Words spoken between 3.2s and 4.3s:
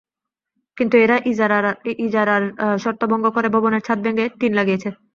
করে ভবনের ছাদ ভেঙে